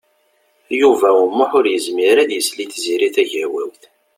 Yuba 0.79 1.07
U 1.21 1.23
Muḥ 1.37 1.51
ur 1.59 1.65
yezmir 1.69 2.07
ara 2.11 2.21
ad 2.23 2.31
isell 2.39 2.59
i 2.63 2.65
Tiziri 2.71 3.09
Tagawawt. 3.15 3.81